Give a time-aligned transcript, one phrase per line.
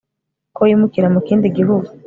[0.55, 1.87] ko wimukira mu kindi gihugu